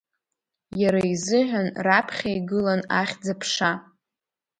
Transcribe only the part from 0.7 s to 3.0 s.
Иара изыҳәан раԥхьа игылан